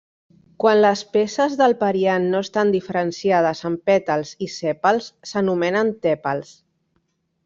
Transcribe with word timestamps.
Quan 0.61 0.79
les 0.83 1.01
peces 1.17 1.53
del 1.59 1.75
periant 1.83 2.25
no 2.31 2.41
estan 2.47 2.71
diferenciades 2.75 3.61
en 3.71 3.75
pètals 3.91 4.31
i 4.47 4.51
sèpals 4.55 5.11
s'anomenen 5.33 5.93
tèpals. 6.07 6.55